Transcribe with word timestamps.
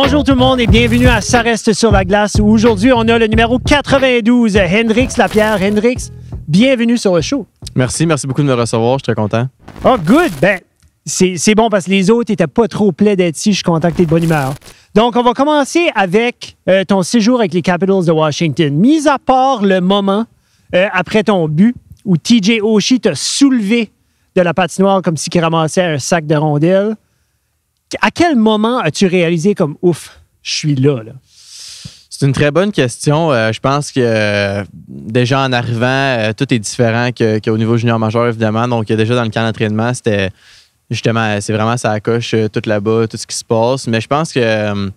Bonjour 0.00 0.22
tout 0.22 0.30
le 0.30 0.38
monde 0.38 0.60
et 0.60 0.68
bienvenue 0.68 1.08
à 1.08 1.20
Ça 1.20 1.42
reste 1.42 1.72
sur 1.72 1.90
la 1.90 2.04
glace 2.04 2.36
où 2.40 2.46
aujourd'hui 2.46 2.92
on 2.92 3.00
a 3.00 3.18
le 3.18 3.26
numéro 3.26 3.58
92, 3.58 4.56
Hendrix 4.56 5.08
Lapierre. 5.18 5.60
Hendrix, 5.60 6.12
bienvenue 6.46 6.96
sur 6.96 7.16
le 7.16 7.20
show. 7.20 7.48
Merci, 7.74 8.06
merci 8.06 8.28
beaucoup 8.28 8.42
de 8.42 8.46
me 8.46 8.54
recevoir, 8.54 8.98
je 8.98 9.02
suis 9.02 9.12
très 9.12 9.20
content. 9.20 9.48
Oh, 9.84 9.96
good! 9.98 10.30
Ben, 10.40 10.60
c'est 11.04 11.56
bon 11.56 11.68
parce 11.68 11.86
que 11.86 11.90
les 11.90 12.12
autres 12.12 12.30
n'étaient 12.30 12.46
pas 12.46 12.68
trop 12.68 12.92
plaies 12.92 13.16
d'être 13.16 13.36
ici. 13.36 13.50
Je 13.50 13.56
suis 13.56 13.64
content 13.64 13.90
que 13.90 13.96
tu 13.96 14.04
de 14.04 14.08
bonne 14.08 14.22
humeur. 14.22 14.54
Donc, 14.94 15.16
on 15.16 15.22
va 15.24 15.32
commencer 15.32 15.90
avec 15.96 16.56
euh, 16.68 16.84
ton 16.84 17.02
séjour 17.02 17.40
avec 17.40 17.52
les 17.52 17.62
Capitals 17.62 18.04
de 18.04 18.12
Washington. 18.12 18.72
Mis 18.72 19.08
à 19.08 19.18
part 19.18 19.64
le 19.64 19.80
moment 19.80 20.26
euh, 20.76 20.86
après 20.92 21.24
ton 21.24 21.48
but 21.48 21.74
où 22.04 22.16
TJ 22.16 22.60
Oshie 22.62 23.00
t'a 23.00 23.16
soulevé 23.16 23.90
de 24.36 24.42
la 24.42 24.54
patinoire 24.54 25.02
comme 25.02 25.16
si 25.16 25.28
il 25.28 25.40
ramassait 25.40 25.82
un 25.82 25.98
sac 25.98 26.24
de 26.24 26.36
rondelles, 26.36 26.94
à 28.00 28.10
quel 28.10 28.36
moment 28.36 28.78
as-tu 28.78 29.06
réalisé 29.06 29.54
comme 29.54 29.76
ouf, 29.82 30.18
je 30.42 30.52
suis 30.52 30.74
là? 30.74 31.02
C'est 32.18 32.26
une 32.26 32.32
très 32.32 32.50
bonne 32.50 32.72
question. 32.72 33.30
Euh, 33.30 33.52
je 33.52 33.60
pense 33.60 33.92
que 33.92 34.00
euh, 34.00 34.64
déjà 34.88 35.40
en 35.40 35.52
arrivant, 35.52 35.86
euh, 35.86 36.32
tout 36.32 36.52
est 36.52 36.58
différent 36.58 37.10
qu'au 37.12 37.56
niveau 37.56 37.76
junior 37.76 37.96
majeur, 38.00 38.26
évidemment. 38.26 38.66
Donc, 38.66 38.86
déjà 38.86 39.14
dans 39.14 39.22
le 39.22 39.30
camp 39.30 39.44
d'entraînement, 39.44 39.94
c'était 39.94 40.30
justement, 40.90 41.40
c'est 41.40 41.52
vraiment 41.52 41.76
ça 41.76 42.00
coche 42.00 42.34
tout 42.52 42.62
là-bas, 42.66 43.06
tout 43.06 43.16
ce 43.16 43.24
qui 43.24 43.36
se 43.36 43.44
passe. 43.44 43.86
Mais 43.86 44.00
je 44.00 44.08
pense 44.08 44.32
que 44.32 44.90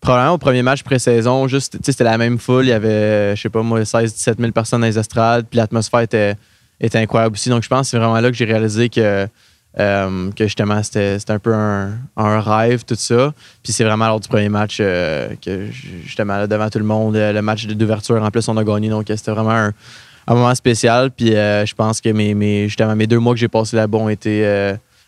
probablement 0.00 0.34
au 0.34 0.38
premier 0.38 0.62
match 0.62 0.84
pré-saison, 0.84 1.48
juste, 1.48 1.78
c'était 1.82 2.04
la 2.04 2.16
même 2.16 2.38
foule. 2.38 2.66
Il 2.66 2.68
y 2.68 2.72
avait, 2.72 3.34
je 3.34 3.42
sais 3.42 3.48
pas 3.48 3.62
moi, 3.62 3.80
16-17 3.80 4.38
000 4.38 4.52
personnes 4.52 4.82
dans 4.82 4.86
les 4.86 5.00
estrades. 5.00 5.46
Puis 5.50 5.56
l'atmosphère 5.56 6.00
était, 6.00 6.36
était 6.80 6.98
incroyable 6.98 7.34
aussi. 7.34 7.48
Donc, 7.48 7.64
je 7.64 7.68
pense 7.68 7.80
que 7.80 7.86
c'est 7.88 7.98
vraiment 7.98 8.20
là 8.20 8.30
que 8.30 8.36
j'ai 8.36 8.44
réalisé 8.44 8.88
que 8.88 9.26
euh, 9.78 10.30
que 10.32 10.44
justement, 10.44 10.82
c'était 10.82 11.18
un 11.28 11.38
peu 11.38 11.52
un, 11.54 12.40
rêve, 12.40 12.84
tout 12.84 12.94
ça. 12.94 13.32
Puis 13.62 13.72
c'est 13.72 13.84
vraiment 13.84 14.06
lors 14.06 14.20
du 14.20 14.28
premier 14.28 14.48
match 14.48 14.78
euh, 14.80 15.34
que, 15.44 15.66
justement, 15.70 16.46
devant 16.46 16.70
tout 16.70 16.78
le 16.78 16.84
monde, 16.84 17.16
le 17.16 17.40
match 17.42 17.66
d'ouverture, 17.66 18.22
en 18.22 18.30
plus, 18.30 18.48
on 18.48 18.56
a 18.56 18.64
gagné. 18.64 18.88
Donc, 18.88 19.04
c'était 19.08 19.30
vraiment 19.30 19.70
un, 20.26 20.34
moment 20.34 20.54
spécial. 20.54 21.10
Puis 21.10 21.36
euh, 21.36 21.66
je 21.66 21.74
pense 21.74 22.00
que 22.00 22.08
mes, 22.08 22.68
justement, 22.68 22.96
mes 22.96 23.06
deux 23.06 23.18
mois 23.18 23.34
que 23.34 23.38
j'ai 23.38 23.48
passés 23.48 23.76
là-bas 23.76 23.98
ont 23.98 24.08
été 24.08 24.44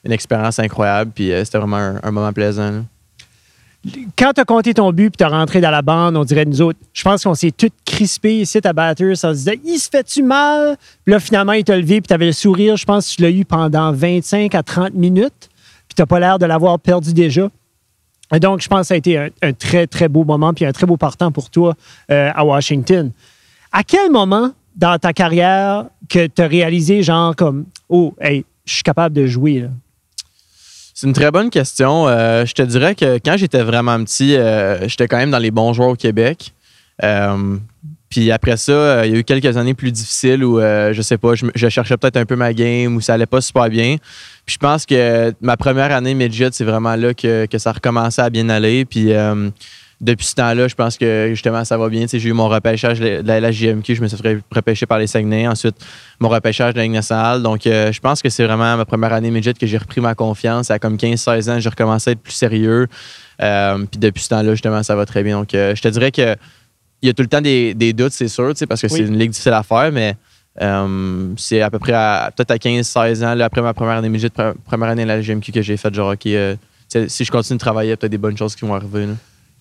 une 0.05 0.13
expérience 0.13 0.59
incroyable. 0.59 1.13
Puis 1.15 1.33
c'était 1.45 1.59
vraiment 1.59 1.99
un, 2.03 2.11
moment 2.11 2.33
plaisant 2.33 2.85
quand 4.17 4.33
tu 4.33 4.41
as 4.41 4.45
compté 4.45 4.75
ton 4.75 4.93
but 4.93 5.15
et 5.15 5.25
tu 5.25 5.25
rentré 5.25 5.61
dans 5.61 5.71
la 5.71 5.83
bande, 5.83 6.17
on 6.17 6.25
dirait 6.25 6.45
nous 6.45 6.61
autres, 6.61 6.79
je 6.93 7.03
pense 7.03 7.23
qu'on 7.23 7.35
s'est 7.35 7.53
tous 7.53 7.71
crispés 7.85 8.41
ici 8.41 8.59
à 8.65 8.73
batteur. 8.73 9.17
Ça 9.17 9.33
se 9.33 9.39
disait, 9.39 9.61
il 9.65 9.79
se 9.79 9.89
fait-tu 9.89 10.23
mal? 10.23 10.77
Puis 11.05 11.13
là, 11.13 11.21
finalement, 11.21 11.53
il 11.53 11.65
t'a 11.65 11.77
levé 11.77 12.01
puis 12.01 12.09
tu 12.09 12.15
avais 12.15 12.27
le 12.27 12.33
sourire. 12.33 12.77
Je 12.77 12.85
pense 12.85 13.09
que 13.09 13.17
tu 13.17 13.23
l'as 13.23 13.31
eu 13.31 13.45
pendant 13.45 13.93
25 13.93 14.55
à 14.55 14.63
30 14.63 14.95
minutes. 14.95 15.49
Puis 15.89 15.95
tu 15.97 16.05
pas 16.05 16.21
l'air 16.21 16.39
de 16.39 16.47
l'avoir 16.47 16.79
perdu 16.81 17.15
déjà. 17.15 17.49
Et 18.35 18.41
donc, 18.41 18.61
je 18.61 18.69
pense 18.69 18.81
que 18.81 18.87
ça 18.89 18.95
a 18.95 18.97
été 18.99 19.17
un, 19.17 19.53
très, 19.53 19.87
très 19.87 20.09
beau 20.09 20.25
moment 20.25 20.53
puis 20.53 20.67
un 20.67 20.73
très 20.73 20.87
beau 20.87 20.97
partant 20.97 21.33
pour 21.33 21.49
toi 21.49 21.75
euh, 22.11 22.31
à 22.35 22.45
Washington. 22.45 23.11
À 23.73 23.83
quel 23.85 24.11
moment 24.11 24.53
dans 24.77 24.99
ta 24.99 25.13
carrière 25.13 25.87
que 26.09 26.27
tu 26.27 26.43
as 26.43 26.47
réalisé, 26.47 27.03
genre, 27.03 27.35
comme, 27.35 27.67
oh, 27.89 28.15
hey, 28.21 28.45
je 28.67 28.75
suis 28.75 28.83
capable 28.83 29.15
de 29.15 29.27
jouer, 29.27 29.61
là? 29.61 29.69
C'est 31.01 31.07
une 31.07 31.13
très 31.13 31.31
bonne 31.31 31.49
question. 31.49 32.09
Euh, 32.09 32.45
je 32.45 32.55
te 32.55 32.63
dirais 32.63 32.97
que 32.97 33.21
quand 33.25 33.37
j'étais 33.37 33.63
vraiment 33.63 34.03
petit, 34.03 34.35
euh, 34.35 34.89
j'étais 34.89 35.07
quand 35.07 35.19
même 35.19 35.31
dans 35.31 35.39
les 35.39 35.53
bons 35.53 35.73
joueurs 35.73 35.91
au 35.91 35.95
Québec. 35.95 36.53
Euh, 37.05 37.57
puis 38.09 38.33
après 38.33 38.57
ça, 38.57 39.07
il 39.07 39.13
y 39.13 39.15
a 39.15 39.19
eu 39.21 39.23
quelques 39.23 39.57
années 39.57 39.75
plus 39.75 39.93
difficiles 39.93 40.43
où, 40.43 40.59
je 40.59 41.01
sais 41.01 41.17
pas, 41.17 41.35
je, 41.37 41.69
cherchais 41.69 41.97
peut-être 41.97 42.17
un 42.17 42.25
peu 42.25 42.35
ma 42.35 42.53
game, 42.53 42.97
où 42.97 43.01
ça 43.01 43.15
allait 43.15 43.27
pas 43.27 43.41
super 43.41 43.69
bien. 43.69 43.95
Puis 44.45 44.55
je 44.55 44.59
pense 44.59 44.87
que 44.87 45.33
ma 45.41 45.57
première 45.57 45.93
année 45.93 46.15
midget, 46.15 46.49
c'est 46.51 46.65
vraiment 46.65 46.97
là 46.97 47.15
que, 47.15 47.47
que, 47.47 47.59
ça 47.59 47.71
recommençait 47.71 48.23
à 48.23 48.31
bien 48.31 48.49
aller. 48.49 48.85
Puis 48.85 49.13
depuis 50.01 50.27
ce 50.27 50.35
temps-là, 50.37 50.69
je 50.69 50.75
pense 50.77 50.97
que 50.97 51.29
justement, 51.31 51.65
ça 51.65 51.77
va 51.77 51.89
bien. 51.89 52.07
J'ai 52.11 52.29
eu 52.29 52.33
mon 52.33 52.49
repêchage 52.49 53.01
de 53.01 53.21
la 53.25 53.51
JMQ, 53.51 53.97
je 53.97 54.03
me 54.03 54.07
suis 54.07 54.17
fait 54.17 54.41
repêcher 54.55 54.87
par 54.87 54.99
les 54.99 55.09
Saguenay. 55.09 55.49
Ensuite, 55.49 55.75
mon 56.21 56.29
repêchage 56.29 56.75
de 56.75 56.79
la 56.79 56.85
Ligue 56.85 56.93
nationale. 56.93 57.43
Donc, 57.43 57.67
euh, 57.67 57.91
je 57.91 58.01
pense 58.01 58.23
que 58.23 58.29
c'est 58.29 58.45
vraiment 58.45 58.77
ma 58.77 58.85
première 58.85 59.13
année 59.13 59.31
midget 59.31 59.55
que 59.55 59.67
j'ai 59.67 59.79
repris 59.79 60.01
ma 60.01 60.15
confiance. 60.15 60.71
À 60.71 60.79
comme 60.79 60.97
15-16 60.97 61.51
ans, 61.51 61.59
j'ai 61.59 61.69
recommencé 61.69 62.11
à 62.11 62.13
être 62.13 62.21
plus 62.21 62.33
sérieux. 62.33 62.87
Euh, 63.43 63.79
puis 63.91 63.99
depuis 63.99 64.23
ce 64.23 64.29
temps-là, 64.29 64.53
justement, 64.53 64.85
ça 64.85 64.95
va 64.95 65.05
très 65.05 65.25
bien. 65.25 65.41
Donc, 65.41 65.53
euh, 65.55 65.75
je 65.75 65.83
te 65.83 65.89
dirais 65.89 66.13
que 66.13 66.37
il 67.03 67.07
y 67.07 67.11
a 67.11 67.13
tout 67.13 67.23
le 67.23 67.29
temps 67.29 67.41
des, 67.41 67.93
doutes, 67.93 68.13
c'est 68.13 68.29
sûr, 68.29 68.53
parce 68.69 68.81
que 68.81 68.89
c'est 68.89 68.99
une 68.99 69.19
ligue 69.19 69.31
difficile 69.31 69.53
à 69.53 69.63
faire, 69.63 69.93
mais 69.93 70.17
c'est 71.37 71.61
à 71.61 71.71
peu 71.71 71.79
près 71.79 71.93
peut-être 72.37 72.51
à 72.51 72.57
15-16 72.57 73.25
ans, 73.25 73.41
après 73.41 73.63
ma 73.63 73.73
première 73.73 73.99
année 73.99 74.09
midget, 74.09 74.31
première 74.65 74.89
année 74.89 75.05
de 75.05 75.09
la 75.09 75.23
JMQ 75.23 75.53
que 75.53 75.63
j'ai 75.63 75.77
fait 75.77 75.95
genre, 75.95 76.13
OK, 76.13 76.23
si 76.23 77.25
je 77.25 77.31
continue 77.31 77.57
de 77.57 77.61
travailler, 77.61 77.89
il 77.89 77.91
y 77.91 77.93
a 77.93 77.97
peut-être 77.97 78.11
des 78.11 78.19
bonnes 78.19 78.37
choses 78.37 78.57
qui 78.57 78.65
vont 78.65 78.75
arriver. 78.75 79.07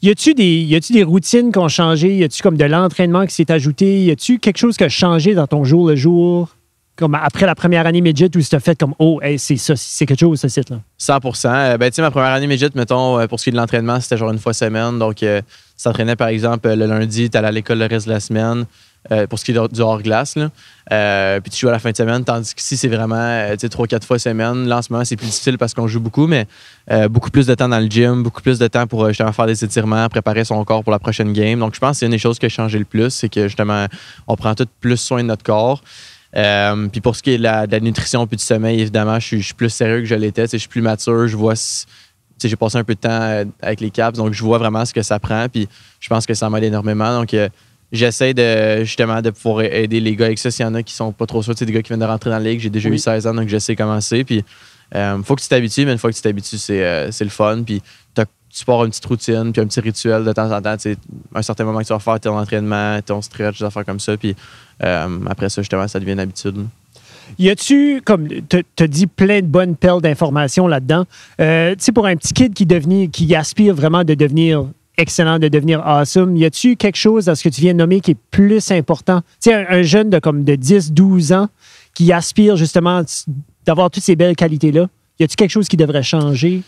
Y 0.01 0.09
a-tu 0.09 0.33
des, 0.35 0.79
des 0.91 1.03
routines 1.03 1.51
qui 1.51 1.57
ont 1.57 1.67
changé? 1.69 2.15
Y 2.15 2.23
a-tu 2.23 2.43
comme 2.43 2.57
de 2.57 2.65
l'entraînement 2.65 3.25
qui 3.25 3.33
s'est 3.33 3.51
ajouté? 3.51 4.03
Y 4.03 4.11
a-tu 4.11 4.37
quelque 4.37 4.57
chose 4.57 4.77
qui 4.77 4.83
a 4.83 4.89
changé 4.89 5.33
dans 5.33 5.47
ton 5.47 5.63
jour 5.63 5.87
le 5.87 5.95
jour? 5.95 6.56
Comme 6.97 7.15
après 7.15 7.45
la 7.45 7.55
première 7.55 7.85
année 7.85 8.01
midget 8.01 8.35
où 8.35 8.41
c'était 8.41 8.59
fait 8.59 8.77
comme 8.77 8.93
Oh, 8.99 9.21
c'est 9.37 9.57
ça, 9.57 9.75
c'est 9.75 10.05
quelque 10.05 10.19
chose 10.19 10.39
ce 10.39 10.47
site-là? 10.47 10.77
100 10.97 11.19
euh, 11.45 11.77
Ben, 11.77 11.89
tu 11.89 11.95
sais, 11.95 12.01
ma 12.01 12.11
première 12.11 12.31
année 12.31 12.47
midget, 12.47 12.69
mettons, 12.75 13.19
euh, 13.19 13.27
pour 13.27 13.39
ce 13.39 13.45
qui 13.45 13.49
est 13.49 13.53
de 13.53 13.57
l'entraînement, 13.57 13.99
c'était 14.01 14.17
genre 14.17 14.31
une 14.31 14.39
fois 14.39 14.53
semaine. 14.53 14.97
Donc, 14.97 15.21
euh, 15.21 15.41
ça 15.75 15.91
entraînait 15.91 16.15
par 16.15 16.29
exemple 16.29 16.67
le 16.67 16.85
lundi, 16.87 17.29
tu 17.29 17.37
allais 17.37 17.47
à 17.47 17.51
l'école 17.51 17.77
le 17.77 17.85
reste 17.85 18.07
de 18.07 18.13
la 18.13 18.19
semaine. 18.19 18.65
Euh, 19.11 19.25
pour 19.25 19.39
ce 19.39 19.45
qui 19.45 19.51
est 19.51 19.73
du 19.73 19.79
hors-glace. 19.79 20.35
Euh, 20.91 21.39
puis 21.39 21.49
tu 21.49 21.59
joues 21.59 21.69
à 21.69 21.71
la 21.71 21.79
fin 21.79 21.91
de 21.91 21.95
semaine, 21.95 22.25
tandis 22.25 22.53
qu'ici, 22.53 22.75
c'est 22.75 22.89
vraiment 22.89 23.15
euh, 23.15 23.55
trois, 23.69 23.87
quatre 23.87 24.05
fois 24.05 24.19
semaine. 24.19 24.67
Là, 24.67 24.79
en 24.79 24.81
ce 24.81 24.91
moment, 24.91 25.05
c'est 25.05 25.15
plus 25.15 25.27
difficile 25.27 25.57
parce 25.57 25.73
qu'on 25.73 25.87
joue 25.87 26.01
beaucoup, 26.01 26.27
mais 26.27 26.45
beaucoup 27.09 27.29
plus 27.29 27.47
de 27.47 27.55
temps 27.55 27.69
dans 27.69 27.79
le 27.79 27.87
gym, 27.87 28.21
beaucoup 28.21 28.41
plus 28.41 28.59
de 28.59 28.67
temps 28.67 28.85
pour 28.85 29.07
justement 29.07 29.31
faire 29.31 29.45
des 29.45 29.63
étirements, 29.63 30.09
préparer 30.09 30.43
son 30.43 30.61
corps 30.65 30.83
pour 30.83 30.91
la 30.91 30.99
prochaine 30.99 31.31
game. 31.31 31.59
Donc, 31.59 31.75
je 31.75 31.79
pense 31.79 31.91
que 31.91 31.97
c'est 31.99 32.05
une 32.05 32.11
des 32.11 32.17
choses 32.17 32.37
qui 32.37 32.47
a 32.47 32.49
changé 32.49 32.79
le 32.79 32.85
plus, 32.85 33.11
c'est 33.11 33.29
que 33.29 33.47
justement, 33.47 33.85
on 34.27 34.35
prend 34.35 34.55
tout 34.55 34.67
plus 34.81 34.97
soin 34.97 35.21
de 35.21 35.27
notre 35.27 35.43
corps. 35.43 35.81
Puis 36.33 37.01
pour 37.01 37.15
ce 37.15 37.23
qui 37.23 37.31
est 37.31 37.37
de 37.37 37.43
la, 37.43 37.65
nutrition 37.79 38.27
puis 38.27 38.37
du 38.37 38.43
sommeil, 38.43 38.81
évidemment, 38.81 39.19
je 39.19 39.37
suis, 39.37 39.53
plus 39.53 39.69
sérieux 39.69 39.99
que 39.99 40.05
je 40.05 40.15
l'étais. 40.15 40.47
Je 40.47 40.57
suis 40.57 40.67
plus 40.67 40.81
mature. 40.81 41.27
Je 41.27 41.37
vois 41.37 41.55
j'ai 42.43 42.55
passé 42.55 42.77
un 42.77 42.83
peu 42.83 42.93
de 42.93 42.99
temps 42.99 43.45
avec 43.61 43.81
les 43.81 43.89
Caps, 43.89 44.15
donc 44.15 44.31
je 44.33 44.43
vois 44.43 44.59
vraiment 44.59 44.85
ce 44.85 44.93
que 44.93 45.01
ça 45.01 45.19
prend. 45.19 45.47
Puis 45.49 45.67
je 45.99 46.07
pense 46.07 46.25
que 46.25 46.33
ça 46.35 46.49
m'aide 46.49 46.65
énormément. 46.65 47.19
Donc, 47.19 47.35
j'essaie 47.91 48.33
de 48.33 48.83
justement 48.83 49.21
de 49.21 49.31
pouvoir 49.31 49.61
aider 49.63 49.99
les 49.99 50.15
gars 50.15 50.25
avec 50.25 50.39
ça 50.39 50.51
s'il 50.51 50.65
y 50.65 50.67
en 50.67 50.75
a 50.75 50.83
qui 50.83 50.93
sont 50.93 51.11
pas 51.11 51.25
trop 51.25 51.41
sûrs. 51.41 51.57
Sais, 51.57 51.65
des 51.65 51.71
gars 51.71 51.81
qui 51.81 51.89
viennent 51.89 51.99
de 51.99 52.05
rentrer 52.05 52.29
dans 52.29 52.37
la 52.37 52.49
ligue. 52.49 52.59
J'ai 52.59 52.69
déjà 52.69 52.89
eu 52.89 52.97
16 52.97 53.27
ans, 53.27 53.33
donc 53.33 53.47
j'essaie 53.47 53.73
de 53.73 53.77
commencer. 53.77 54.23
Puis 54.23 54.43
euh, 54.95 55.21
faut 55.23 55.35
que 55.35 55.41
tu 55.41 55.47
t'habitues, 55.47 55.85
mais 55.85 55.93
une 55.93 55.97
fois 55.97 56.11
que 56.11 56.15
tu 56.15 56.21
t'habitues, 56.21 56.57
c'est, 56.57 56.83
euh, 56.83 57.09
le 57.19 57.29
fun. 57.29 57.63
Puis 57.65 57.81
tu 58.15 58.21
pars 58.65 58.83
une 58.83 58.89
petite 58.89 59.05
routine, 59.05 59.51
puis 59.51 59.61
un 59.61 59.65
petit 59.65 59.79
rituel 59.79 60.23
de 60.23 60.31
temps 60.31 60.51
en 60.51 60.61
temps. 60.61 60.75
Tu 60.77 60.93
sais, 60.93 60.97
un 61.33 61.41
certain 61.41 61.63
moment 61.63 61.79
que 61.79 61.85
tu 61.85 61.93
vas 61.93 61.99
faire 61.99 62.19
ton 62.19 62.37
entraînement, 62.37 62.99
ton 63.01 63.21
stretch, 63.21 63.59
des 63.59 63.65
affaires 63.65 63.85
comme 63.85 63.99
ça. 63.99 64.17
Puis 64.17 64.35
euh, 64.83 65.19
après 65.27 65.49
ça, 65.49 65.61
justement, 65.61 65.87
ça 65.87 65.99
devient 65.99 66.13
une 66.13 66.19
habitude. 66.19 66.65
Y 67.37 67.49
a-tu, 67.49 68.01
comme 68.05 68.27
tu 68.27 68.63
as 68.79 68.87
dit, 68.87 69.05
plein 69.05 69.41
de 69.41 69.47
bonnes 69.47 69.75
perles 69.75 70.01
d'informations 70.01 70.67
là-dedans? 70.67 71.05
tu 71.37 71.45
sais, 71.79 71.91
pour 71.91 72.05
un 72.05 72.15
petit 72.15 72.33
kid 72.33 72.53
qui, 72.53 72.65
devenir, 72.65 73.09
qui 73.11 73.35
aspire 73.35 73.75
vraiment 73.75 74.03
de 74.05 74.13
devenir 74.13 74.65
excellent 74.97 75.39
de 75.39 75.47
devenir 75.47 75.85
awesome. 75.87 76.35
Y 76.35 76.45
a-tu 76.45 76.75
quelque 76.75 76.97
chose 76.97 77.25
dans 77.25 77.35
ce 77.35 77.43
que 77.43 77.49
tu 77.49 77.61
viens 77.61 77.73
de 77.73 77.77
nommer 77.77 78.01
qui 78.01 78.11
est 78.11 78.17
plus 78.31 78.71
important? 78.71 79.21
Tu 79.41 79.51
sais, 79.51 79.53
un, 79.53 79.83
jeune 79.83 80.09
de 80.09 80.19
comme 80.19 80.43
de 80.43 80.55
10, 80.55 80.91
12 80.91 81.31
ans 81.33 81.47
qui 81.93 82.11
aspire 82.11 82.55
justement 82.57 83.03
d'avoir 83.65 83.89
toutes 83.89 84.03
ces 84.03 84.15
belles 84.15 84.35
qualités-là. 84.35 84.87
Y 85.19 85.23
a-tu 85.23 85.35
quelque 85.35 85.51
chose 85.51 85.67
qui 85.67 85.77
devrait 85.77 86.03
changer? 86.03 86.61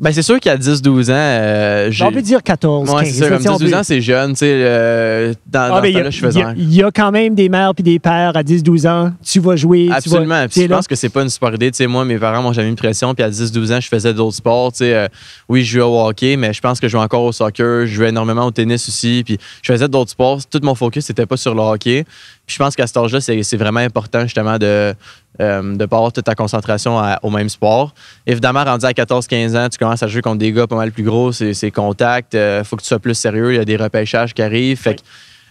Ben, 0.00 0.12
c'est 0.12 0.22
sûr 0.22 0.40
qu'à 0.40 0.56
10-12 0.56 1.10
ans. 1.10 1.14
Euh, 1.14 1.90
on 2.00 2.10
peut 2.10 2.22
dire 2.22 2.42
14. 2.42 2.88
Ouais, 2.90 3.04
c'est 3.04 3.28
ça. 3.28 3.36
10-12 3.36 3.74
ans, 3.74 3.82
c'est 3.82 4.00
jeune. 4.00 4.32
Tu 4.32 4.38
sais, 4.38 4.46
euh, 4.50 5.34
dans, 5.46 5.74
ah, 5.74 5.80
là 5.82 6.10
je 6.10 6.18
faisais. 6.18 6.40
Il 6.56 6.74
y, 6.74 6.82
a 6.82 6.90
quand 6.90 7.12
même 7.12 7.34
des 7.34 7.50
mères 7.50 7.74
puis 7.74 7.84
des 7.84 7.98
pères 7.98 8.34
à 8.34 8.42
10-12 8.42 8.88
ans. 8.88 9.12
Tu 9.22 9.40
vas 9.40 9.56
jouer. 9.56 9.90
Absolument. 9.92 10.46
Tu 10.48 10.62
je 10.62 10.66
pense 10.66 10.88
que 10.88 10.94
c'est 10.94 11.10
pas 11.10 11.20
une 11.20 11.28
super 11.28 11.54
idée. 11.54 11.70
Tu 11.70 11.76
sais, 11.76 11.86
moi, 11.86 12.06
mes 12.06 12.18
parents 12.18 12.42
m'ont 12.42 12.54
jamais 12.54 12.70
mis 12.70 12.76
de 12.76 12.80
pression. 12.80 13.14
Puis 13.14 13.22
à 13.22 13.28
10-12 13.28 13.74
ans, 13.74 13.80
je 13.80 13.88
faisais 13.88 14.14
d'autres 14.14 14.36
sports. 14.36 14.72
Tu 14.72 14.78
sais, 14.78 14.94
euh, 14.94 15.08
oui, 15.50 15.64
je 15.64 15.72
jouais 15.72 15.82
au 15.82 16.00
hockey, 16.00 16.36
mais 16.36 16.54
je 16.54 16.62
pense 16.62 16.80
que 16.80 16.88
je 16.88 16.92
jouais 16.92 17.02
encore 17.02 17.24
au 17.24 17.32
soccer. 17.32 17.84
Je 17.84 17.92
jouais 17.92 18.08
énormément 18.08 18.46
au 18.46 18.50
tennis 18.50 18.88
aussi. 18.88 19.22
Puis 19.22 19.36
je 19.60 19.70
faisais 19.70 19.88
d'autres 19.88 20.12
sports. 20.12 20.40
Tout 20.50 20.60
mon 20.62 20.74
focus 20.74 21.10
n'était 21.10 21.26
pas 21.26 21.36
sur 21.36 21.54
le 21.54 21.60
hockey. 21.60 22.04
Puis 22.46 22.54
je 22.54 22.58
pense 22.58 22.74
qu'à 22.74 22.86
cet 22.86 22.96
âge-là, 22.96 23.20
c'est 23.20 23.56
vraiment 23.58 23.80
important 23.80 24.22
justement 24.22 24.56
de 24.56 24.94
euh, 25.38 25.62
de 25.62 25.78
ne 25.78 25.86
pas 25.86 25.96
avoir 25.96 26.12
toute 26.12 26.24
ta 26.24 26.34
concentration 26.34 27.00
au 27.22 27.30
même 27.30 27.48
sport. 27.48 27.94
Évidemment, 28.26 28.64
rendu 28.64 28.84
à 28.84 28.90
14-15 28.90 29.56
ans, 29.56 29.68
tu 29.68 29.78
commences 29.78 30.02
à 30.02 30.08
jouer 30.08 30.22
contre 30.22 30.38
des 30.38 30.52
gars 30.52 30.66
pas 30.66 30.76
mal 30.76 30.90
plus 30.90 31.04
gros, 31.04 31.30
c'est 31.32 31.70
contact, 31.70 32.34
il 32.34 32.38
euh, 32.38 32.64
faut 32.64 32.76
que 32.76 32.82
tu 32.82 32.88
sois 32.88 32.98
plus 32.98 33.14
sérieux, 33.14 33.52
il 33.52 33.56
y 33.56 33.60
a 33.60 33.64
des 33.64 33.76
repêchages 33.76 34.34
qui 34.34 34.42
arrivent. 34.42 34.76
Fait 34.76 35.00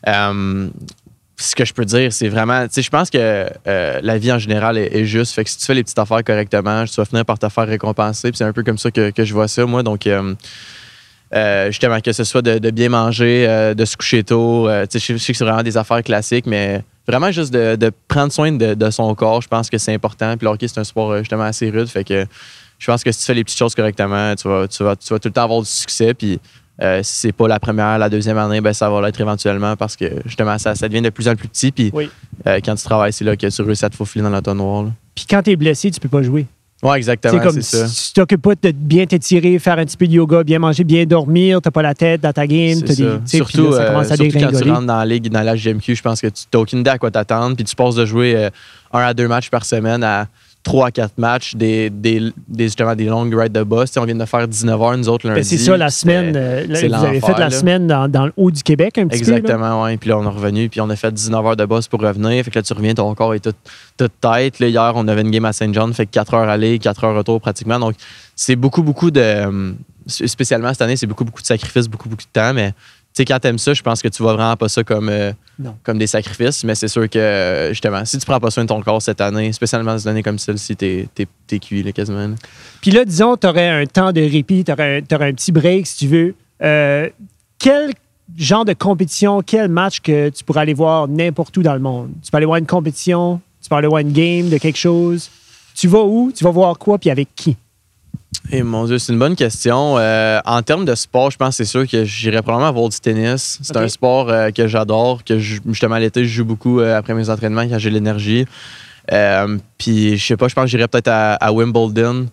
euh, 0.07 0.67
ce 1.37 1.55
que 1.55 1.63
je 1.63 1.73
peux 1.73 1.85
dire, 1.85 2.11
c'est 2.11 2.27
vraiment, 2.27 2.67
tu 2.67 2.73
sais, 2.73 2.81
je 2.81 2.89
pense 2.89 3.09
que 3.09 3.47
la 3.65 4.17
vie 4.17 4.31
en 4.33 4.37
général 4.37 4.77
est, 4.77 5.05
juste. 5.05 5.33
Fait 5.33 5.45
que 5.45 5.49
si 5.49 5.57
tu 5.57 5.65
fais 5.65 5.73
les 5.73 5.83
petites 5.83 5.97
affaires 5.97 6.23
correctement, 6.25 6.83
tu 6.83 6.95
vas 6.95 7.05
finir 7.05 7.23
par 7.23 7.39
te 7.39 7.47
faire 7.47 7.65
récompenser. 7.65 8.31
c'est 8.33 8.43
un 8.43 8.53
peu 8.53 8.63
comme 8.63 8.77
ça 8.77 8.91
que, 8.91 9.11
je 9.17 9.33
vois 9.33 9.47
ça, 9.47 9.65
moi. 9.65 9.81
Donc, 9.81 10.07
justement, 11.69 12.01
que 12.01 12.11
ce 12.11 12.23
soit 12.25 12.41
de, 12.41 12.69
bien 12.71 12.89
manger, 12.89 13.73
de 13.75 13.85
se 13.85 13.95
coucher 13.95 14.25
tôt. 14.25 14.67
je 14.67 14.99
sais 14.99 15.13
que 15.15 15.37
c'est 15.37 15.45
vraiment 15.45 15.63
des 15.63 15.77
affaires 15.77 16.03
classiques, 16.03 16.45
mais 16.45 16.83
vraiment 17.09 17.31
juste 17.31 17.51
de, 17.53 17.91
prendre 18.07 18.31
soin 18.31 18.51
de, 18.51 18.89
son 18.91 19.13
corps, 19.15 19.41
je 19.41 19.47
pense 19.47 19.69
que 19.69 19.77
c'est 19.77 19.93
important. 19.93 20.35
Puis 20.37 20.45
le 20.45 20.51
hockey, 20.51 20.67
c'est 20.67 20.79
un 20.79 20.83
sport 20.83 21.11
euh, 21.11 21.19
justement 21.19 21.43
assez 21.43 21.69
rude. 21.69 21.87
Fait 21.87 22.03
que 22.03 22.25
je 22.77 22.85
pense 22.91 23.03
que 23.03 23.11
si 23.11 23.19
tu 23.19 23.25
fais 23.25 23.33
les 23.33 23.43
petites 23.43 23.57
choses 23.59 23.75
correctement, 23.75 24.35
tu 24.35 24.47
vas, 24.47 24.67
tu 24.67 24.83
vas, 24.83 24.95
tout 24.95 25.19
le 25.25 25.31
temps 25.31 25.43
avoir 25.43 25.61
du 25.61 25.67
succès. 25.69 26.13
Puis 26.13 26.39
Euh, 26.81 27.03
si 27.03 27.13
c'est 27.13 27.31
pas 27.33 27.49
la 27.49 27.59
première, 27.59 27.97
la 27.97 28.07
deuxième 28.09 28.37
année, 28.37 28.61
ben, 28.61 28.71
ça 28.71 28.89
va 28.89 29.01
l'être 29.01 29.19
éventuellement 29.19 29.75
parce 29.75 29.97
que 29.97 30.05
justement, 30.25 30.57
ça, 30.57 30.75
ça 30.75 30.87
devient 30.87 31.01
de 31.01 31.09
plus 31.09 31.27
en 31.27 31.35
plus 31.35 31.49
petit. 31.49 31.73
Puis 31.73 31.91
Oui. 31.93 32.09
euh, 32.47 32.61
quand 32.63 32.73
tu 32.73 32.83
travailles, 32.85 33.11
c'est 33.11 33.25
là 33.25 33.35
que 33.35 33.47
tu 33.47 33.61
réussis 33.61 33.83
à 33.83 33.89
te 33.89 33.97
faufiler 33.97 34.23
dans 34.23 34.29
l'entonnoir. 34.29 34.85
Puis 35.13 35.25
quand 35.29 35.43
t'es 35.43 35.57
blessé, 35.57 35.91
tu 35.91 35.99
peux 35.99 36.07
pas 36.07 36.23
jouer. 36.23 36.45
C'est 36.81 36.97
exactement, 36.97 37.51
c'est 37.51 37.61
ça. 37.61 37.87
si 37.87 38.07
tu 38.07 38.13
t'occupes 38.13 38.41
pas 38.41 38.55
de 38.55 38.71
bien 38.71 39.05
t'étirer, 39.05 39.59
faire 39.59 39.77
un 39.77 39.85
petit 39.85 39.97
peu 39.97 40.07
de 40.07 40.13
yoga, 40.13 40.43
bien 40.43 40.59
manger, 40.59 40.83
bien 40.85 41.05
dormir, 41.05 41.59
t'as 41.61 41.71
pas 41.71 41.81
la 41.81 41.93
tête 41.93 42.21
dans 42.21 42.31
ta 42.31 42.47
game. 42.47 42.81
T'as 42.81 42.95
des- 42.95 43.03
ça. 43.03 43.19
Surtout, 43.25 43.71
là, 43.71 43.71
ça 43.71 43.81
euh, 43.81 43.87
commence 43.87 44.11
à 44.11 44.15
surtout 44.15 44.39
quand 44.39 44.51
tu 44.61 44.69
rentres 44.69 44.85
dans 44.87 44.97
la 44.97 45.05
ligue, 45.05 45.29
dans 45.29 45.41
la 45.41 45.55
GMQ, 45.57 45.95
je 45.95 46.01
pense 46.01 46.21
que 46.21 46.27
tu 46.27 46.43
n'as 46.53 46.59
aucune 46.59 46.79
idée 46.79 46.89
à 46.91 46.97
quoi 46.97 47.11
t'attendre. 47.11 47.55
Puis 47.55 47.65
tu 47.65 47.75
passes 47.75 47.95
de 47.95 48.05
jouer 48.05 48.33
euh, 48.35 48.49
un 48.93 48.99
à 49.01 49.13
deux 49.13 49.27
matchs 49.27 49.49
par 49.49 49.65
semaine 49.65 50.03
à 50.03 50.27
trois 50.63 50.87
à 50.87 50.91
quatre 50.91 51.17
matchs, 51.17 51.55
des, 51.55 51.89
des, 51.89 52.31
des- 52.47 52.65
justement 52.65 52.93
des 52.95 53.05
longues 53.05 53.33
rides 53.33 53.53
de 53.53 53.63
boss. 53.63 53.95
On 53.97 54.03
vient 54.05 54.15
de 54.15 54.25
faire 54.25 54.47
19 54.47 54.81
heures, 54.81 54.97
nous 54.97 55.09
autres, 55.09 55.27
lundi. 55.27 55.39
Ben, 55.39 55.43
c'est 55.43 55.57
ça, 55.57 55.77
la 55.77 55.89
semaine. 55.89 56.33
euh, 56.35 56.65
là, 56.67 56.97
vous 56.99 57.05
avez 57.05 57.21
fait 57.21 57.31
la 57.33 57.39
là. 57.39 57.49
semaine 57.49 57.87
dans, 57.87 58.07
dans 58.07 58.25
le 58.25 58.33
haut 58.37 58.51
du 58.51 58.61
Québec, 58.61 58.97
un 58.97 59.07
petit. 59.07 59.19
Exactement, 59.19 59.83
oui. 59.83 59.97
Puis 59.97 60.09
là, 60.09 60.17
on 60.19 60.23
est 60.23 60.27
revenu, 60.27 60.69
puis 60.69 60.81
on 60.81 60.89
a 60.89 60.95
fait 60.95 61.11
19 61.13 61.45
heures 61.45 61.55
de 61.55 61.65
boss 61.65 61.87
pour 61.87 62.01
revenir. 62.01 62.43
Fait 62.43 62.51
que 62.51 62.59
là, 62.59 62.63
tu 62.63 62.73
reviens, 62.73 62.93
ton 62.93 63.13
corps 63.15 63.33
est 63.33 63.39
tout, 63.39 63.53
tout 63.97 64.07
tête. 64.21 64.59
Là, 64.59 64.67
hier, 64.67 64.91
on 64.95 65.07
avait 65.07 65.21
une 65.21 65.31
game 65.31 65.45
à 65.45 65.53
Saint 65.53 65.71
John, 65.73 65.93
fait 65.93 66.05
que 66.05 66.11
4 66.11 66.33
heures 66.33 66.49
aller, 66.49 66.77
4 66.77 67.03
heures 67.05 67.15
retour 67.15 67.39
pratiquement. 67.39 67.79
Donc, 67.79 67.95
c'est 68.35 68.55
beaucoup, 68.55 68.83
beaucoup 68.83 69.11
de. 69.11 69.21
euh, 69.21 69.71
Spécialement 70.07 70.69
cette 70.69 70.81
année, 70.81 70.95
c'est 70.95 71.05
beaucoup, 71.05 71.23
beaucoup 71.23 71.41
de 71.41 71.45
sacrifices, 71.45 71.87
beaucoup, 71.87 72.09
beaucoup 72.09 72.23
de 72.23 72.27
temps. 72.33 72.51
Mais 72.51 72.73
sais, 73.19 73.25
quand 73.25 73.39
t'aimes 73.39 73.57
ça, 73.57 73.73
je 73.73 73.81
pense 73.81 74.01
que 74.01 74.07
tu 74.07 74.21
vois 74.23 74.33
vraiment 74.33 74.55
pas 74.55 74.69
ça 74.69 74.83
comme, 74.83 75.09
euh, 75.09 75.31
comme 75.83 75.97
des 75.97 76.07
sacrifices. 76.07 76.63
Mais 76.63 76.75
c'est 76.75 76.87
sûr 76.87 77.09
que, 77.09 77.19
euh, 77.19 77.69
justement, 77.69 78.03
si 78.05 78.17
tu 78.17 78.25
prends 78.25 78.39
pas 78.39 78.51
soin 78.51 78.63
de 78.63 78.69
ton 78.69 78.81
corps 78.81 79.01
cette 79.01 79.21
année, 79.21 79.51
spécialement 79.53 79.91
dans 79.91 79.99
une 79.99 80.09
année 80.09 80.23
comme 80.23 80.39
celle-ci, 80.39 80.75
t'es, 80.75 81.07
t'es, 81.13 81.27
t'es 81.47 81.59
cuit, 81.59 81.83
là, 81.83 81.91
quasiment. 81.91 82.27
là. 82.27 82.35
Puis 82.81 82.91
là, 82.91 83.05
disons, 83.05 83.37
tu 83.37 83.47
aurais 83.47 83.69
un 83.69 83.85
temps 83.85 84.11
de 84.11 84.21
répit, 84.21 84.63
tu 84.63 84.71
aurais, 84.71 84.97
un 84.97 85.33
petit 85.33 85.51
break 85.51 85.87
si 85.87 85.97
tu 85.97 86.07
veux. 86.07 86.35
Euh, 86.61 87.09
quel 87.57 87.91
genre 88.37 88.65
de 88.65 88.73
compétition, 88.73 89.41
quel 89.41 89.69
match 89.69 89.99
que 90.01 90.29
tu 90.29 90.43
pourrais 90.43 90.61
aller 90.61 90.73
voir 90.73 91.07
n'importe 91.07 91.55
où 91.57 91.63
dans 91.63 91.73
le 91.73 91.79
monde? 91.79 92.11
Tu 92.23 92.31
peux 92.31 92.37
aller 92.37 92.45
voir 92.45 92.57
une 92.57 92.67
compétition, 92.67 93.41
tu 93.61 93.69
peux 93.69 93.75
aller 93.75 93.87
voir 93.87 93.99
une 94.01 94.13
game 94.13 94.49
de 94.49 94.57
quelque 94.57 94.77
chose. 94.77 95.29
Tu 95.75 95.87
vas 95.87 96.03
où? 96.03 96.31
Tu 96.35 96.43
vas 96.43 96.51
voir 96.51 96.77
quoi? 96.77 96.97
Puis 96.97 97.09
avec 97.09 97.29
qui? 97.35 97.55
Et 98.51 98.63
mon 98.63 98.85
Dieu, 98.85 98.99
c'est 98.99 99.11
une 99.11 99.19
bonne 99.19 99.35
question. 99.35 99.95
Euh, 99.97 100.39
en 100.45 100.61
termes 100.61 100.85
de 100.85 100.95
sport, 100.95 101.31
je 101.31 101.37
pense 101.37 101.57
que 101.57 101.63
c'est 101.63 101.69
sûr 101.69 101.87
que 101.87 102.03
j'irais 102.05 102.41
probablement 102.41 102.71
voir 102.71 102.89
du 102.89 102.99
tennis. 102.99 103.59
C'est 103.61 103.75
un 103.77 103.87
sport 103.87 104.29
euh, 104.29 104.51
que 104.51 104.67
j'adore, 104.67 105.23
que 105.23 105.39
je- 105.39 105.59
justement 105.67 105.97
l'été, 105.97 106.23
je 106.25 106.29
joue 106.29 106.45
beaucoup 106.45 106.79
euh, 106.79 106.97
après 106.97 107.13
mes 107.13 107.29
entraînements 107.29 107.67
quand 107.67 107.79
j'ai 107.79 107.89
l'énergie. 107.89 108.45
Puis 109.77 110.17
je 110.17 110.25
sais 110.25 110.37
pas, 110.37 110.47
je 110.47 110.53
pense 110.53 110.65
que 110.65 110.69
j'irais 110.69 110.87
peut-être 110.87 111.07
à, 111.07 111.33
à 111.35 111.51
Wimbledon, 111.51 112.27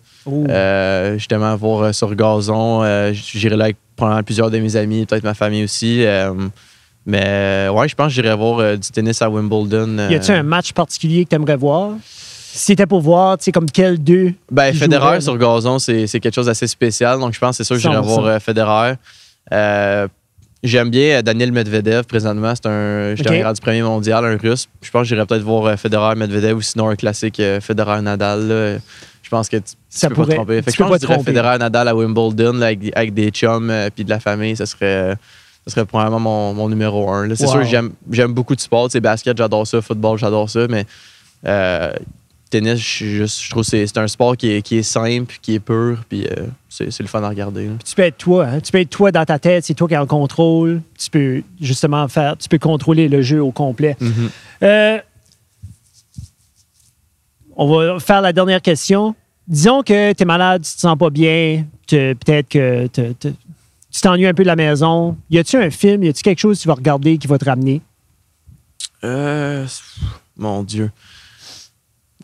justement 1.17 1.55
voir 1.55 1.93
sur 1.93 2.13
gazon. 2.15 2.83
J'irais 3.13 3.57
là 3.57 3.65
avec 3.65 3.77
probablement 3.95 4.23
plusieurs 4.23 4.51
de 4.51 4.59
mes 4.59 4.75
amis, 4.75 5.05
peut-être 5.07 5.23
ma 5.23 5.33
famille 5.33 5.63
aussi. 5.63 6.05
Mais 7.05 7.67
ouais, 7.73 7.87
je 7.87 7.95
pense 7.95 8.07
que 8.07 8.13
j'irais 8.21 8.35
voir 8.35 8.77
du 8.77 8.91
tennis 8.91 9.21
à 9.21 9.29
Wimbledon. 9.29 9.97
Y 10.11 10.15
a-tu 10.15 10.31
un 10.31 10.43
match 10.43 10.73
particulier 10.73 11.23
que 11.23 11.29
tu 11.29 11.35
aimerais 11.35 11.55
voir? 11.55 11.91
Si 12.57 12.65
c'était 12.65 12.87
pour 12.87 13.01
voir, 13.01 13.37
tu 13.37 13.43
sais, 13.45 13.51
comme 13.51 13.69
quel 13.71 14.03
deux? 14.03 14.33
Ben, 14.51 14.73
Federer 14.73 15.21
sur 15.21 15.37
gazon, 15.37 15.77
c'est 15.79 16.07
quelque 16.19 16.33
chose 16.33 16.47
d'assez 16.47 16.65
spécial. 16.67 17.19
Donc, 17.19 17.33
je 17.33 17.39
pense 17.39 17.51
que 17.57 17.63
c'est 17.63 17.63
sûr 17.63 17.75
que 17.75 17.81
j'irai 17.81 17.97
100%. 17.97 18.01
voir 18.01 18.25
euh, 18.25 18.39
Federer. 18.39 18.93
Euh, 19.53 20.07
J'aime 20.63 20.89
bien 20.89 21.19
euh, 21.19 21.21
Daniel 21.21 21.51
Medvedev 21.51 22.05
présentement. 22.05 22.51
C'est 22.55 22.65
un, 22.65 23.13
j'étais 23.13 23.29
un 23.29 23.39
grade 23.41 23.61
premier 23.61 23.83
mondial, 23.83 24.25
un 24.25 24.37
russe. 24.37 24.67
Je 24.81 24.89
pense 24.89 25.03
que 25.03 25.07
j'irais 25.09 25.25
peut-être 25.27 25.43
voir 25.43 25.65
euh, 25.67 25.77
Federer, 25.77 26.15
Medvedev 26.15 26.57
ou 26.57 26.61
sinon 26.63 26.89
un 26.89 26.95
classique 26.95 27.39
euh, 27.39 27.61
Federer-Nadal. 27.61 28.47
là. 28.47 28.77
Je 29.21 29.29
pense 29.29 29.49
que 29.49 29.57
tu, 29.57 29.63
tu 29.63 29.75
Ça 29.89 30.09
peux 30.09 30.15
pas 30.15 30.25
te 30.25 30.31
tromper. 30.33 30.61
Fait 30.63 30.71
tu 30.71 30.77
que 30.77 30.83
je 30.83 30.89
pense 30.89 30.89
que 30.89 30.95
je 30.95 30.99
dirais 31.01 31.13
tromper. 31.13 31.31
Federer-Nadal 31.31 31.87
à 31.87 31.95
Wimbledon 31.95 32.53
là, 32.53 32.65
avec, 32.67 32.79
des- 32.79 32.91
avec 32.95 33.13
des 33.13 33.29
chums 33.29 33.69
et 33.69 33.89
puis 33.93 34.03
de 34.03 34.09
la 34.09 34.19
famille. 34.19 34.55
Ça 34.57 34.65
serait, 34.65 35.11
euh, 35.11 35.15
ça 35.67 35.75
serait 35.75 35.85
probablement 35.85 36.19
mon, 36.19 36.53
mon 36.55 36.69
numéro 36.69 37.07
un. 37.11 37.29
C'est 37.35 37.45
Wow. 37.45 37.51
sûr 37.51 37.59
que 37.61 37.91
j'aime, 38.11 38.33
beaucoup 38.33 38.55
de 38.55 38.61
sport. 38.61 38.89
Tu 38.89 38.99
basket, 38.99 39.37
j'adore 39.37 39.67
ça. 39.67 39.79
Football, 39.81 40.17
j'adore 40.17 40.49
ça. 40.49 40.65
Mais 40.67 40.85
euh, 41.45 41.91
tennis, 42.49 42.79
je, 42.79 43.25
je 43.25 43.49
trouve 43.49 43.63
que 43.63 43.85
c'est, 43.85 43.97
un 43.97 44.07
sport 44.07 44.35
qui 44.37 44.49
est, 44.51 44.61
qui 44.61 44.77
est 44.77 44.83
simple, 44.83 45.35
qui 45.41 45.55
est 45.55 45.59
pur, 45.59 46.03
puis 46.07 46.25
euh, 46.27 46.45
c'est, 46.69 46.99
le 46.99 47.07
fun 47.07 47.21
à 47.23 47.29
regarder. 47.29 47.67
là. 47.67 47.73
Tu 47.85 47.95
peux 47.95 48.03
être 48.03 48.17
toi, 48.17 48.45
hein? 48.47 48.59
Tu 48.59 48.71
peux 48.71 48.79
être 48.79 48.89
toi 48.89 49.11
dans 49.11 49.25
ta 49.25 49.39
tête, 49.39 49.65
c'est 49.65 49.73
toi 49.73 49.87
qui 49.87 49.93
es 49.93 49.97
en 49.97 50.05
contrôle. 50.07 50.81
Tu 50.97 51.09
peux 51.09 51.43
justement 51.59 52.07
faire, 52.07 52.37
tu 52.37 52.47
peux 52.49 52.59
contrôler 52.59 53.07
le 53.09 53.21
jeu 53.21 53.41
au 53.43 53.51
complet. 53.51 53.97
Euh, 54.63 54.97
on 57.55 57.75
va 57.75 57.99
faire 57.99 58.21
la 58.21 58.33
dernière 58.33 58.61
question. 58.61 59.15
Disons 59.47 59.81
que 59.81 60.13
tu 60.13 60.23
es 60.23 60.25
malade, 60.25 60.63
tu 60.63 60.73
te 60.75 60.79
sens 60.79 60.97
pas 60.97 61.09
bien, 61.09 61.65
peut-être 61.87 62.49
que 62.49 62.87
te- 62.87 63.13
te- 63.13 63.27
tu 63.29 64.01
t'ennuies 64.01 64.27
un 64.27 64.33
peu 64.33 64.43
de 64.43 64.47
la 64.47 64.55
maison. 64.55 65.17
Y 65.29 65.39
a-tu 65.39 65.55
un 65.57 65.69
film, 65.69 66.03
y 66.03 66.09
a-tu 66.09 66.21
quelque 66.21 66.39
chose 66.39 66.57
que 66.57 66.63
tu 66.63 66.67
vas 66.67 66.75
regarder 66.75 67.17
qui 67.17 67.27
va 67.27 67.37
te 67.37 67.45
ramener? 67.45 67.81
Euh, 69.03 69.65
mon 70.37 70.63
Dieu. 70.63 70.91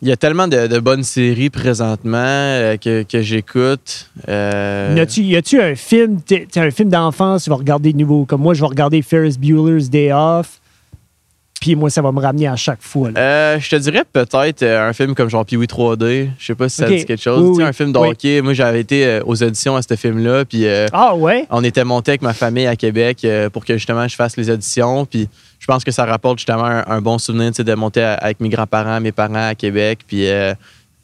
Il 0.02 0.08
y 0.08 0.12
a 0.12 0.16
tellement 0.16 0.48
de, 0.48 0.66
de 0.66 0.78
bonnes 0.80 1.04
séries 1.04 1.50
présentement 1.50 2.18
euh, 2.18 2.76
que, 2.76 3.04
j'écoute. 3.22 4.10
Euh, 4.28 4.92
Y 4.96 5.36
a-tu- 5.36 5.60
un 5.60 5.74
film, 5.76 6.20
t'es 6.20 6.46
un 6.56 6.70
film 6.70 6.88
d'enfance, 6.90 7.44
tu 7.44 7.50
vas 7.50 7.56
regarder 7.56 7.92
de 7.92 7.98
nouveau? 7.98 8.24
Comme 8.24 8.42
moi, 8.42 8.54
je 8.54 8.60
vais 8.60 8.66
regarder 8.66 9.02
Ferris 9.02 9.36
Bueller's 9.38 9.88
Day 9.88 10.12
Off. 10.12 10.60
Puis 11.64 11.76
moi, 11.76 11.88
ça 11.88 12.02
va 12.02 12.12
me 12.12 12.20
ramener 12.20 12.46
à 12.46 12.56
chaque 12.56 12.82
fois. 12.82 13.10
là. 13.10 13.18
euh, 13.18 13.58
je 13.58 13.70
te 13.70 13.76
dirais 13.76 14.02
peut-être 14.12 14.62
euh, 14.62 14.86
un 14.86 14.92
film 14.92 15.14
comme 15.14 15.30
genre 15.30 15.46
Pee-Wee 15.46 15.66
3D. 15.66 16.28
Je 16.38 16.44
sais 16.44 16.54
pas 16.54 16.68
si 16.68 16.76
ça 16.76 16.84
Ok. 16.86 16.94
dit 16.94 17.04
quelque 17.06 17.22
chose. 17.22 17.40
Oui, 17.40 17.48
Tu 17.48 17.54
sais, 17.54 17.62
oui. 17.62 17.68
un 17.68 17.72
film 17.72 17.90
de 17.90 17.98
Oui. 18.00 18.08
hockey. 18.08 18.42
Moi, 18.42 18.52
j'avais 18.52 18.80
été 18.80 19.06
euh, 19.06 19.20
aux 19.24 19.42
auditions 19.42 19.74
à 19.74 19.80
ce 19.80 19.96
film-là. 19.96 20.44
Puis 20.44 20.66
euh, 20.66 20.86
Ah 20.92 21.14
ouais? 21.14 21.46
on 21.48 21.64
était 21.64 21.84
monté 21.84 22.10
avec 22.10 22.20
ma 22.20 22.34
famille 22.34 22.66
à 22.66 22.76
Québec 22.76 23.20
euh, 23.24 23.48
pour 23.48 23.64
que 23.64 23.78
justement 23.78 24.06
je 24.06 24.14
fasse 24.14 24.36
les 24.36 24.50
auditions. 24.50 25.06
Puis 25.06 25.26
je 25.58 25.66
pense 25.66 25.84
que 25.84 25.90
ça 25.90 26.04
rapporte 26.04 26.36
justement 26.38 26.66
un, 26.66 26.84
un 26.86 27.00
bon 27.00 27.16
souvenir 27.16 27.48
tu 27.52 27.54
sais, 27.56 27.64
de 27.64 27.72
monter 27.74 28.02
à- 28.02 28.12
avec 28.12 28.40
mes 28.40 28.50
grands-parents, 28.50 29.00
mes 29.00 29.12
parents 29.12 29.48
à 29.48 29.54
Québec. 29.54 30.00
Puis 30.06 30.28
euh, 30.28 30.52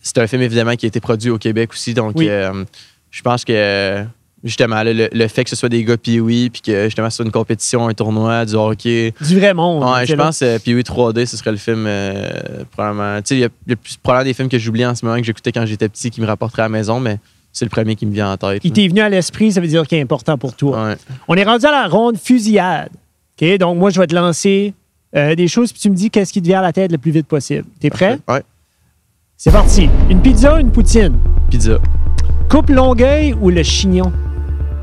c'est 0.03 0.19
un 0.19 0.27
film 0.27 0.43
évidemment 0.43 0.75
qui 0.77 0.85
a 0.85 0.89
été 0.89 1.01
produit 1.01 1.31
au 1.31 1.39
Québec 1.39 1.71
aussi. 1.73 1.95
Donc 1.95 2.13
Oui. 2.17 2.27
euh, 2.29 2.65
je 3.11 3.23
pense 3.23 3.47
que 3.47 4.05
justement 4.43 4.83
le, 4.83 5.09
le 5.13 5.29
fait 5.29 5.45
que 5.45 5.51
ce 5.51 5.57
soit 5.57 5.69
des 5.69 5.85
gars 5.85 5.97
Pee-Wee, 5.97 6.51
puis 6.51 6.63
que 6.63 6.85
justement 6.85 7.11
ce 7.11 7.17
soit 7.17 7.25
une 7.27 7.31
compétition, 7.33 7.89
un 7.89 7.95
tournoi, 7.95 8.45
du 8.47 8.55
hockey. 8.55 9.13
Du 9.21 9.39
vrai 9.39 9.53
monde. 9.55 9.85
Ouais, 9.85 10.07
je 10.07 10.15
pense 10.15 10.39
que 10.41 10.59
Pee-Wee 10.59 10.83
3D, 10.83 11.27
ce 11.27 11.37
serait 11.37 11.51
le 11.53 11.57
film 11.59 11.85
euh, 11.87 12.31
probablement. 12.71 13.17
Tu 13.19 13.23
sais, 13.27 13.35
il 13.37 13.41
y 13.41 13.45
a, 13.45 13.49
y 13.69 13.73
a 13.73 13.77
plus- 13.77 13.97
probablement 13.97 14.25
des 14.31 14.35
films 14.35 14.49
que 14.49 14.59
j'oublie 14.59 14.87
en 14.87 14.95
ce 14.95 15.05
moment 15.05 15.19
que 15.19 15.25
j'écoutais 15.25 15.53
quand 15.53 15.67
j'étais 15.67 15.89
petit 15.89 16.11
qui 16.11 16.21
me 16.21 16.27
rapporteraient 16.27 16.63
à 16.63 16.67
la 16.67 16.71
maison, 16.71 17.01
mais 17.01 17.19
c'est 17.53 17.65
le 17.65 17.71
premier 17.71 17.97
qui 17.97 18.07
me 18.07 18.13
vient 18.13 18.33
en 18.33 18.37
tête. 18.37 18.61
Il 18.65 18.73
t'est 18.73 18.87
venu 18.89 19.01
à 19.01 19.09
l'esprit, 19.09 19.53
ça 19.53 19.61
veut 19.61 19.67
dire 19.67 19.87
qu'il 19.87 19.99
est 19.99 20.03
important 20.03 20.39
pour 20.39 20.55
toi. 20.55 20.87
Ouais. 20.87 20.97
On 21.29 21.35
est 21.35 21.45
rendu 21.45 21.67
à 21.67 21.71
la 21.73 21.89
ronde 21.89 22.17
fusillade. 22.17 22.91
OK? 23.43 23.59
Donc, 23.59 23.77
moi, 23.79 23.91
je 23.91 24.01
vais 24.01 24.07
te 24.07 24.15
lancer 24.15 24.73
euh, 25.17 25.35
des 25.35 25.49
choses, 25.49 25.73
puis 25.73 25.81
tu 25.83 25.91
me 25.91 25.97
dis 25.97 26.11
qu'est-ce 26.11 26.33
qui 26.33 26.41
te 26.41 26.47
vient 26.47 26.61
à 26.61 26.63
la 26.63 26.73
tête 26.73 26.93
le 26.93 26.99
plus 26.99 27.11
vite 27.11 27.27
possible. 27.27 27.65
T'es 27.81 27.91
prêt? 27.91 28.19
Ouais. 28.29 28.43
C'est 29.37 29.51
parti. 29.51 29.89
Une 30.09 30.21
pizza, 30.23 30.61
une 30.61 30.71
poutine? 30.71 31.19
Pizza. 31.51 31.79
Coupe 32.49 32.71
Longueuil 32.71 33.35
ou 33.41 33.51
le 33.51 33.63
chignon? 33.63 34.13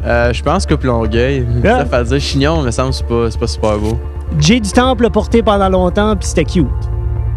Euh, 0.06 0.32
je 0.32 0.44
pense 0.44 0.66
Coupe 0.66 0.84
Longueuil. 0.84 1.46
Ah. 1.66 1.80
Ça 1.80 1.86
fait 1.86 2.04
dire 2.06 2.20
chignon, 2.20 2.62
me 2.62 2.72
semble 2.72 2.89
que 2.92 2.96
c'est 2.96 3.08
pas, 3.08 3.32
c'est 3.32 3.39
pas 3.39 3.48
super 3.48 3.77
beau. 3.77 3.98
Jay 4.39 4.60
du 4.60 4.72
Temple 4.72 5.04
l'a 5.04 5.10
porté 5.10 5.42
pendant 5.42 5.70
longtemps, 5.70 6.16
puis 6.16 6.27
c'était 6.27 6.46
cute. 6.46 6.68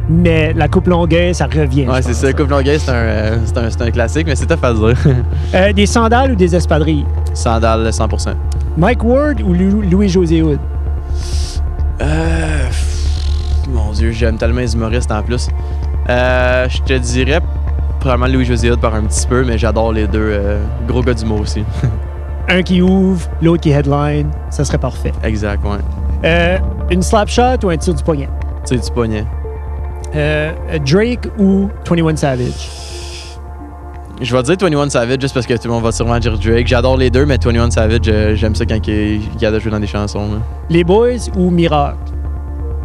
Mais 0.09 0.52
la 0.55 0.67
coupe 0.69 0.88
Longueuil, 0.88 1.35
ça 1.35 1.47
revient. 1.47 1.87
Ouais, 1.88 2.02
c'est 2.02 2.14
ça. 2.14 2.33
Coupe 2.33 2.50
Longueuil, 2.50 2.81
c'est 2.81 2.90
un, 2.90 2.95
euh, 2.95 3.37
un, 3.57 3.85
un 3.87 3.90
classique, 3.93 4.26
mais 4.26 4.35
c'est 4.35 4.47
tough 4.47 4.64
à 4.64 4.73
dire. 4.75 4.95
Euh, 5.55 5.73
des 5.73 5.87
sandales 5.87 6.33
ou 6.33 6.37
des 6.37 6.55
espadrilles? 6.55 7.05
Sandales, 7.35 7.88
100%. 7.90 8.35
Mike 8.76 9.02
Ward 9.05 9.40
ou 9.43 9.52
Lou- 9.52 9.83
Louis-José 9.83 10.43
Hood? 10.43 10.59
Euh, 12.00 12.67
pff, 12.67 13.69
mon 13.73 13.93
Dieu, 13.93 14.11
j'aime 14.12 14.37
tellement 14.37 14.61
les 14.61 14.75
humoristes 14.75 15.11
en 15.12 15.23
plus. 15.23 15.49
Euh, 16.09 16.67
je 16.69 16.81
te 16.83 16.93
dirais 16.99 17.40
probablement 18.00 18.33
Louis-José 18.33 18.71
Hood 18.71 18.81
par 18.81 18.95
un 18.95 19.02
petit 19.02 19.26
peu, 19.26 19.45
mais 19.45 19.59
j'adore 19.59 19.93
les 19.93 20.07
deux. 20.07 20.40
gros 20.88 21.02
gars 21.02 21.14
d'humour 21.14 21.40
aussi. 21.40 21.62
Un 22.50 22.62
qui 22.62 22.83
ouvre, 22.83 23.28
l'autre 23.40 23.62
qui 23.62 23.71
headline. 23.71 24.28
Ça 24.50 24.64
serait 24.64 24.78
parfait. 24.78 25.12
exact, 25.23 25.64
ouais. 25.64 25.78
Euh, 26.25 26.59
une 26.90 27.00
slap 27.00 27.28
shot 27.28 27.59
ou 27.64 27.69
un 27.71 27.76
tir 27.76 27.95
du 27.95 28.02
poignet? 28.02 28.28
Sais, 28.64 28.76
du 28.76 28.90
poignet. 28.90 29.25
Euh, 30.16 30.52
Drake 30.85 31.28
ou 31.38 31.69
21 31.88 32.16
Savage? 32.16 32.69
Je 34.21 34.37
vais 34.37 34.42
dire 34.42 34.57
21 34.61 34.90
Savage 34.90 35.21
juste 35.21 35.33
parce 35.33 35.47
que 35.47 35.54
tout 35.54 35.69
le 35.69 35.71
monde 35.75 35.85
va 35.85 35.92
sûrement 35.92 36.19
dire 36.19 36.37
Drake. 36.37 36.66
J'adore 36.66 36.97
les 36.97 37.09
deux, 37.09 37.25
mais 37.25 37.38
21 37.42 37.71
Savage, 37.71 38.00
euh, 38.09 38.35
j'aime 38.35 38.57
ça 38.57 38.66
quand 38.66 38.85
il, 38.88 39.21
il 39.40 39.47
a 39.47 39.52
de 39.52 39.59
jouer 39.61 39.71
dans 39.71 39.78
des 39.80 39.87
chansons. 39.87 40.33
là. 40.33 40.38
Les 40.69 40.83
Boys 40.83 41.30
ou 41.37 41.50
Miracle? 41.50 41.97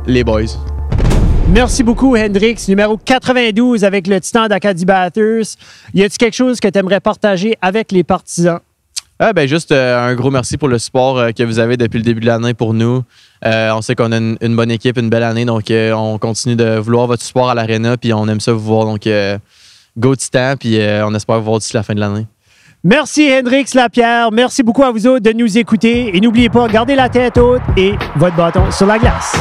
Les 0.05 0.24
boys. 0.24 0.43
Merci 1.50 1.81
beaucoup, 1.84 2.15
Hendrix. 2.15 2.57
Numéro 2.67 2.98
92 2.98 3.84
avec 3.84 4.05
le 4.05 4.22
Titan 4.22 4.48
d'Acadie 4.48 4.86
Batters. 4.86 5.55
Y 5.95 6.03
a-t-il 6.03 6.17
quelque 6.17 6.36
chose 6.36 6.60
que 6.60 6.67
tu 6.67 6.77
aimerais 6.77 7.00
partager 7.00 7.57
avec 7.62 7.91
les 7.91 8.03
partisans? 8.03 8.60
Ah, 9.17 9.31
ben 9.31 9.48
juste 9.48 9.72
euh, 9.72 9.98
un 9.98 10.13
gros 10.13 10.29
merci 10.29 10.57
pour 10.57 10.67
le 10.67 10.77
support 10.77 11.17
euh, 11.17 11.31
que 11.31 11.41
vous 11.41 11.60
avez 11.60 11.77
depuis 11.77 12.00
le 12.00 12.03
début 12.03 12.19
de 12.19 12.25
l'année 12.25 12.53
pour 12.53 12.74
nous. 12.74 13.01
Euh, 13.45 13.72
on 13.72 13.81
sait 13.81 13.95
qu'on 13.95 14.12
a 14.12 14.17
une, 14.17 14.55
bonne 14.57 14.72
équipe, 14.72 14.98
une 14.98 15.10
belle 15.10 15.24
année, 15.24 15.45
donc 15.45 15.72
on 15.72 16.17
continue 16.17 16.57
de 16.57 16.77
vouloir 16.77 17.07
votre 17.07 17.24
support 17.24 17.50
à 17.50 17.55
l'Arena, 17.55 17.95
puis 17.95 18.12
on 18.12 18.27
aime 18.27 18.41
ça 18.41 18.51
vous 18.51 18.60
voir. 18.60 18.86
Donc, 18.86 19.07
go 19.98 20.15
Titan, 20.15 20.55
puis 20.60 20.79
on 21.03 21.13
espère 21.13 21.38
vous 21.38 21.45
voir 21.45 21.60
d'ici 21.60 21.74
la 21.74 21.84
fin 21.84 21.93
de 21.93 22.00
l'année. 22.00 22.25
Merci 22.84 23.31
Hendrix 23.31 23.65
Lapierre. 23.74 24.31
Merci 24.31 24.63
beaucoup 24.63 24.84
à 24.84 24.91
vous 24.91 25.07
autres 25.07 25.24
de 25.24 25.31
nous 25.31 25.57
écouter. 25.57 26.15
Et 26.15 26.19
n'oubliez 26.19 26.50
pas, 26.50 26.67
gardez 26.67 26.95
la 26.95 27.10
tête 27.10 27.38
haute 27.38 27.62
et 27.77 27.93
votre 28.15 28.36
bâton 28.36 28.69
sur 28.72 28.86
la 28.86 29.00
glace. 29.00 29.36